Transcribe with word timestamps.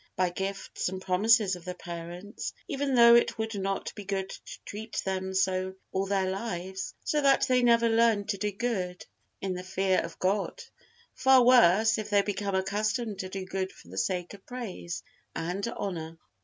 by 0.15 0.31
gifts 0.31 0.89
and 0.89 0.99
promises 0.99 1.55
of 1.55 1.63
the 1.63 1.75
parents, 1.75 2.53
even 2.67 2.95
though 2.95 3.13
it 3.13 3.37
would 3.37 3.53
not 3.53 3.93
be 3.93 4.03
good 4.03 4.29
to 4.31 4.57
treat 4.65 4.99
them 5.05 5.31
so 5.31 5.75
all 5.91 6.07
their 6.07 6.27
lives, 6.31 6.95
so 7.03 7.21
that 7.21 7.45
they 7.47 7.61
never 7.61 7.87
learn 7.87 8.25
to 8.25 8.35
do 8.39 8.51
good 8.51 9.05
in 9.41 9.53
the 9.53 9.61
fear 9.63 9.99
of 9.99 10.17
God: 10.17 10.63
far 11.13 11.43
worse, 11.45 11.99
if 11.99 12.09
they 12.09 12.23
become 12.23 12.55
accustomed 12.55 13.19
to 13.19 13.29
do 13.29 13.45
good 13.45 13.71
for 13.71 13.89
the 13.89 13.97
sake 13.99 14.33
of 14.33 14.43
praise 14.47 15.03
and 15.35 15.67
honor. 15.67 16.17